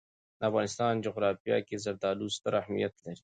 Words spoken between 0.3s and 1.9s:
د افغانستان جغرافیه کې